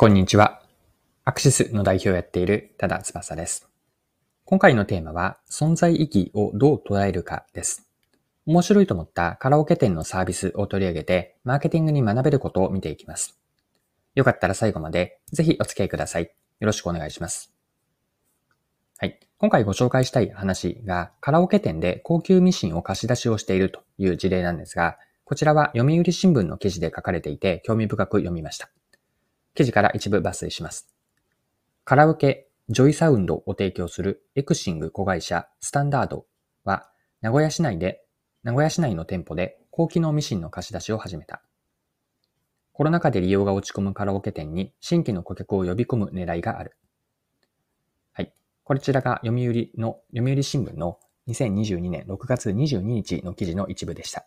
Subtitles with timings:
[0.00, 0.62] こんにちは。
[1.24, 3.68] アクシスの代表をやっている多田翼です。
[4.44, 7.90] 今回のテーマは、存在意義をどう捉えるかです。
[8.46, 13.40] 面白いと思ったカラオケ店のサービスを取り上げて、マーケティングに学べることを見ていきます。
[14.14, 16.22] よかったら最後までぜひお付き合いください。
[16.22, 16.30] よ
[16.60, 17.52] ろしくお願いします。
[18.98, 19.18] はい。
[19.38, 28.70] 今回ご紹介したい話が、カラオケ店で高級ミシンを貸し出しをしているという事例なんですが、こちらは読売新聞の記事で書かれていて興味深く読みました。
[29.58, 30.86] 記事から一部抜粋します。
[31.82, 36.26] カラオケ、ジョイサウンドを提供するエクシング子会社スタンダード
[36.62, 36.88] は、
[37.22, 38.04] 名古屋市内で、
[38.44, 41.42] 名古屋市内の店舗で高機能ミシンの貸し出しを始めた。
[42.72, 46.76] コロナ禍で利用が落ち込むカラオケ店に新規の顧客を呼び込む狙いがある。
[48.12, 48.32] はい。
[48.62, 54.24] こちらが読売の、読売新聞の2022年6月22日の記事の一部でした。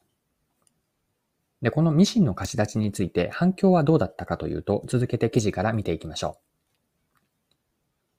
[1.62, 6.38] で、このミシンの貸し出しについて反響はどうだったかというと、続けて記事から見ていきましょ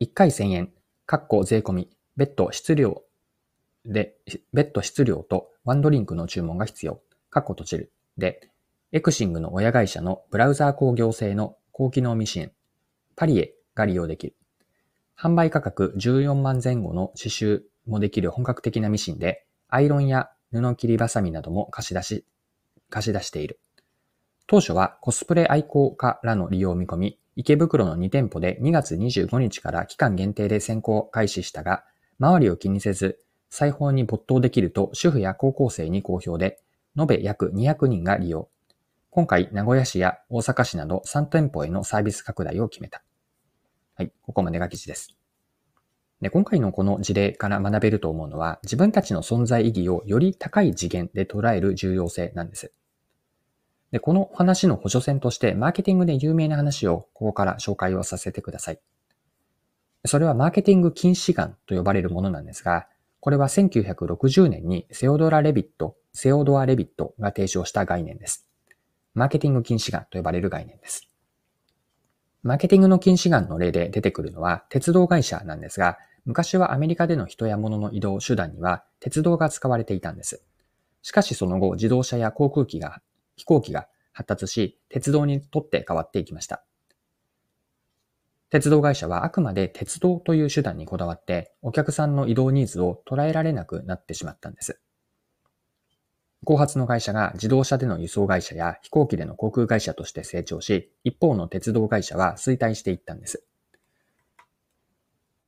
[0.00, 0.04] う。
[0.04, 0.72] 1回1000円、
[1.06, 3.02] 括弧税込み、別途質量
[3.84, 4.16] で、
[4.52, 7.00] 別途質量とワンドリンクの注文が必要、
[7.32, 7.92] 括弧閉じる。
[8.16, 8.48] で、
[8.92, 12.52] エクシングの親会社のブラウザー工業製の高機能ミシン、
[13.16, 14.36] パリエが利用できる。
[15.18, 22.26] 販売価格14万前後の刺繍もできる本格的なミシンで、アイロンや布切りバサミなども貸し出し
[22.92, 23.58] 貸し出している。
[24.46, 31.84] 当初はコスプレ愛好家らの利用を見込み、池袋の2店舗で2月25日から期間限定で先行開始したが、
[32.20, 36.60] 周りを気にせず、裁縫に没頭できると主婦や高校生に好評で、
[36.98, 38.50] 延べ約200人が利用。
[39.08, 43.02] 今回、名古屋市や大阪市など3店舗へのサービス拡大を決めた。
[43.94, 45.16] はい、ここまでが記事です。
[46.20, 52.72] で今回のこの事例から学べると思うのは、自分たちの存在意義をより高い次元で捉える重要性なんです。
[53.92, 58.80] で、この話の補助線として、マーケティングで有名な話をここから紹介をさせてください。
[60.06, 62.88] それはマーケティング禁止眼と呼ばれるものなんですが、
[63.20, 68.48] これは1960年にセオドラ・レビット、セオドア・レビットが提唱した概念です。
[69.14, 71.06] マーケティング禁止眼と呼ばれる概念です。
[72.42, 80.42] マーケティングの禁止眼の例で出てくるのは鉄道会社なんですが、昔はアメリカでの人や物の移動手段には鉄道が使われていたんです。
[81.02, 83.02] しかしその後、自動車や航空機が
[83.42, 86.64] 飛行機が発達し、鉄道にとって変わっていきました。
[88.50, 94.80] 鉄道会社はあくまで鉄道という手段にこだわって、お客さんの移動ニーズを捉えられなくなってしまったんです。
[96.44, 103.44] 後発の会社が自動車での輸送会社や飛行機での航空会社として成長し、一方の鉄道会社は衰退していったんです。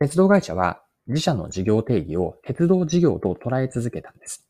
[0.00, 4.48] 鉄道会社は自社の事業定義を鉄道事業と捉え続けたんです。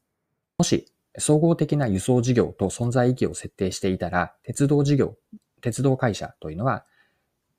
[0.56, 5.16] もし総合的な輸送事業と存在意義を設定していたら、鉄道事業、
[5.60, 6.84] 鉄道会社というのは、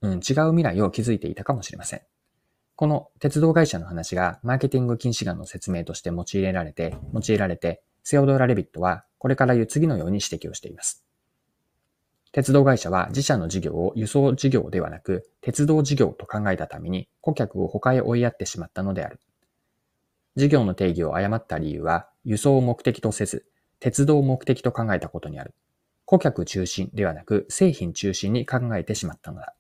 [0.02, 0.20] うん、違う
[0.52, 2.02] 未来を築いていたかもしれません。
[2.76, 11.06] この鉄道会社の話がマーケティング禁止眼の説明として用いられて、用いられて、セオドラ・レビットはこれから言う次のように指摘をしています。
[12.34, 19.22] 鉄道会社は自社の事業を輸送事業ではなく、鉄道事業と考えたために顧客を他へ追いやってしまったのである。
[20.36, 23.46] 事業の定義を誤った理由は、輸送を目的とせず、
[23.80, 25.54] 鉄道を目的と考えたことにある。
[26.06, 29.56] 顧客中心ではなく製品中心に考えてしまったのだ。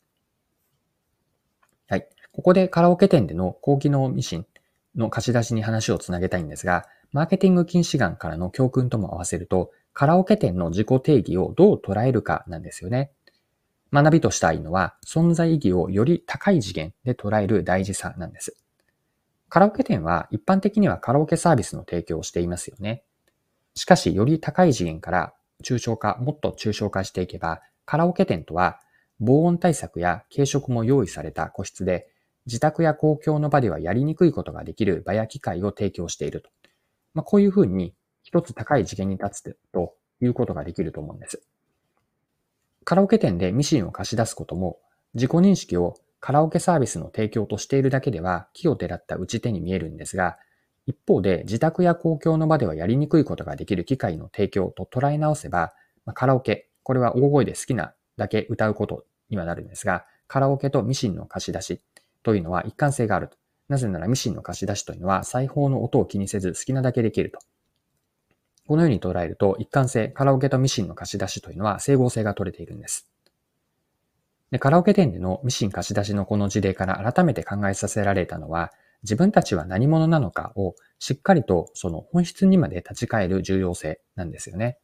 [1.88, 2.08] はい。
[2.32, 4.46] ここでカラオケ店での高機能ミシン
[4.96, 13.12] の貸し出しに話をつなげたいんですが、マーケティング禁止眼からの教訓とも合わせると、カラオケ店の自己定義をどう捉えるかなんですよね。
[13.94, 18.58] 学びとしたいのは、存在意義をより高い次元で捉える大事さなんです。
[19.56, 23.06] カラオケ店は一般的にはカラオケサービスの提供をしていますよね。
[23.74, 25.34] しかし、より高い次元から
[25.64, 28.82] 抽象化、もっと抽象化していけば、カラオケ店とは、
[29.22, 32.10] 防音対策や軽食も用意された個室で、
[32.46, 36.50] 自宅や公共の場ではやりにくいことができる場や機会を提供していると。
[37.14, 41.42] まあ、こういうふうに、一つ高い次元に立つということができると思うんです。
[42.84, 44.80] カラオケ店でミシンを貸し出すことも、
[45.14, 50.40] 自己認識をカラオケサービスの提供としているだけでは、木をてらった打ち手に見えるんですが、
[50.88, 55.74] 一方で自宅や公共の場ではやりにくいことができる機会の提供と捉え直せば、
[56.04, 61.82] ま、カラオケ、これは大声で好きなだけ歌うことにはなるんですが、カラオケとミシンの貸し出し
[62.24, 63.38] というのは一貫性があると。
[63.70, 67.38] なぜならミシンの貸し出しというのは裁縫の音を気にせず好きなだけできると。
[68.68, 73.12] このように捉えると一貫性、カラオケとミシンの貸し出しというのは整合性が取れているんです。
[74.52, 78.72] でカラオケ店でのミシン貸し出しのこの事例から改めて考えさせられたのは、
[79.04, 84.78] 自分たちは何者なのかをしっかりとその本質にまで立ち返る重要性なんですよね。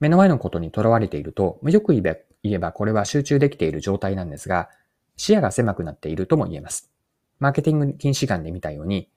[0.00, 2.02] 目の前のことにとらわれていると、よく言
[2.44, 4.68] えば、これは集中できている状態なんですが、
[5.16, 6.90] 視野が狭くなっているとも言えます。
[7.38, 9.08] マーケティング禁止眼で見たように、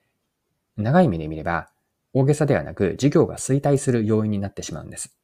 [0.78, 1.69] 長い目で見れば、
[2.13, 5.18] 大げさではなく事業が衰退する要因になってしまうんです。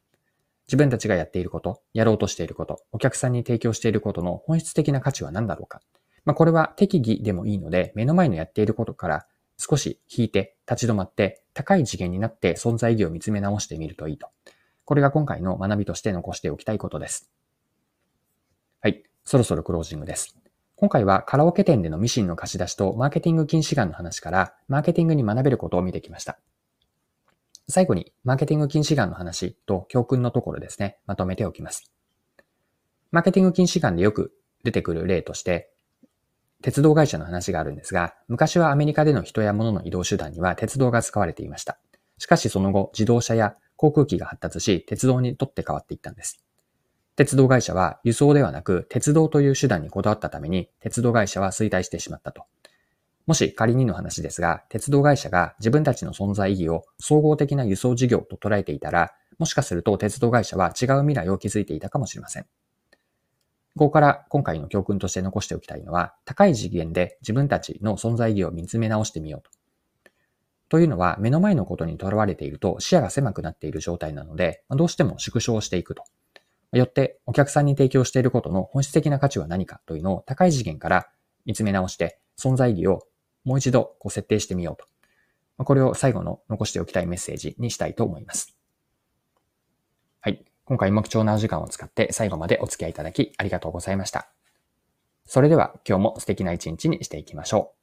[0.67, 5.81] 自分たちがやっていること、やろうとしていること、お客さんに提供していることの本質的な価値は何だろうか。
[6.23, 9.25] まあ、これは適宜でもいいので、目の前のやっていることから
[9.57, 14.27] 少し引いて立ち止まって高い次元になって存在意義を見つめ直してみるといいと。
[14.85, 17.31] これが今回の学びとして残しておきたいことです。
[18.81, 19.03] はい。
[19.23, 20.35] そろそろクロージングです。
[20.75, 26.39] 今回はカラオケ店でのミシンの貸し出しとマーケティング禁止眼の話からマーケティングに学べることを見てきました。
[27.71, 31.91] 最後にマーケティング禁止眼の話と教訓のところですね、まとめておきます。
[33.11, 34.33] マーケティング禁止眼でよく
[34.63, 35.71] 出てくる例として、
[36.61, 41.79] 鉄道会社の話があるんですが、昔はアメリカでの人や物の移動手段には鉄道が使われていました。
[42.17, 46.43] しかしその後、自動車や航空機が発達し、鉄道にとって変わっていったんです。
[47.15, 52.45] 鉄道会社は輸送ではなく鉄道という手段にこだわったために、鉄道会社は衰退してしまったと。
[53.31, 62.43] もし仮にの話ですが、鉄道会社が自分たちの存在意義を総合的な輸送事業と捉えていたら、もしかすると鉄道会社は違う未来を築いていたかもしれません。
[62.43, 69.49] ここから今回の教訓として残しておきたいのは、高い次元で自分たちの存在意義を見つめ直してみようと。
[70.67, 76.03] というのは、目の前のことにとらわれていると視野が狭くなっている状態なので、どうしても縮小していくと。
[76.73, 81.07] よって、お客さんに提供していることの本質的な価値は何かというのを高い次元から
[81.45, 83.07] 見つめ直して、存在意義を
[83.43, 84.77] もう一度こう設定してみよう
[85.57, 85.63] と。
[85.63, 88.55] これを最後の残しておきたいメッセージにしたいと思います。
[90.21, 90.43] はい。
[90.65, 94.31] 今回も貴重なお時間を使って最後までお付き合いいただきありがとうございました。
[95.25, 97.80] それでは今日も素敵な一日にしていきましょう。